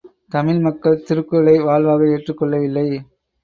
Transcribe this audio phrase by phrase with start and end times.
[0.31, 2.87] தமிழ் மக்கள் திருக்குறளை வாழ்வாக ஏற்றுக் கொள்ளவில்லை.